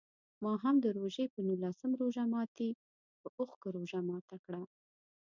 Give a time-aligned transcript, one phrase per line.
[0.43, 2.69] ما هم د روژې په نولسم روژه ماتي
[3.21, 4.61] په اوښکو روژه ماته کړه.